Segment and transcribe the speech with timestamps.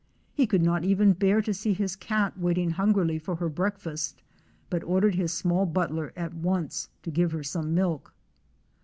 [0.33, 4.23] He could not even bear to see his cat waiting hungrily for her breakfast,
[4.67, 8.11] but ordered his small butler at once to give her some milk.